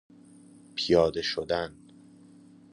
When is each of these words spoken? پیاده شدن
پیاده 0.75 1.21
شدن 1.21 1.75